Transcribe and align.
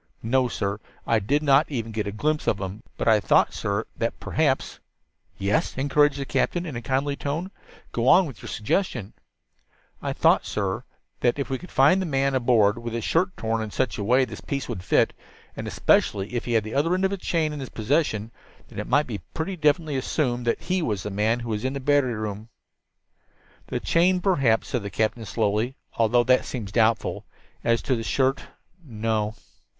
"No, 0.23 0.47
sir, 0.47 0.79
I 1.05 1.19
did 1.19 1.43
not 1.43 1.69
even 1.69 1.91
get 1.91 2.07
a 2.07 2.11
glimpse 2.11 2.47
of 2.47 2.59
him. 2.59 2.81
But 2.97 3.07
I 3.07 3.19
thought, 3.19 3.53
sir, 3.53 3.85
that 3.95 4.19
perhaps" 4.19 4.79
"Yes," 5.37 5.77
encouraged 5.77 6.17
the 6.17 6.25
captain 6.25 6.65
in 6.65 6.75
a 6.75 6.81
kindly 6.81 7.15
tone. 7.15 7.51
"Go 7.91 8.07
on 8.07 8.25
with 8.25 8.41
your 8.41 8.49
suggestion." 8.49 9.13
"I 10.01 10.11
thought, 10.11 10.43
sir," 10.43 10.61
Joe 10.61 10.73
continued, 11.19 11.35
"that 11.35 11.39
if 11.39 11.49
we 11.51 11.59
could 11.59 11.69
find 11.69 12.01
a 12.01 12.07
man 12.07 12.33
aboard 12.33 12.79
with 12.79 12.93
his 12.93 13.03
shirt 13.03 13.37
torn 13.37 13.61
in 13.61 13.69
such 13.69 13.99
a 13.99 14.03
way 14.03 14.25
that 14.25 14.31
this 14.31 14.41
piece 14.41 14.67
would 14.67 14.83
fit, 14.83 15.13
and 15.55 15.67
especially 15.67 16.33
if 16.33 16.45
he 16.45 16.53
had 16.53 16.63
the 16.63 16.73
other 16.73 16.95
end 16.95 17.05
of 17.05 17.11
this 17.11 17.19
chain 17.19 17.53
in 17.53 17.59
his 17.59 17.69
possession, 17.69 18.31
then 18.69 18.79
it 18.79 18.87
might 18.87 19.05
be 19.05 19.19
pretty 19.35 19.55
definitely 19.55 19.97
assumed 19.97 20.47
that 20.47 20.61
he 20.61 20.81
was 20.81 21.03
the 21.03 21.11
man 21.11 21.41
who 21.41 21.49
was 21.49 21.63
in 21.63 21.73
the 21.73 21.79
battery 21.79 22.15
room." 22.15 22.49
"The 23.67 23.79
chain 23.79 24.19
perhaps," 24.19 24.69
said 24.69 24.81
the 24.81 24.89
captain 24.89 25.25
slowly, 25.25 25.75
"although 25.93 26.23
that 26.23 26.45
seems 26.45 26.71
doubtful. 26.71 27.27
As 27.63 27.83
to 27.83 27.95
the 27.95 28.01
shirt, 28.01 28.41
no." 28.83 29.35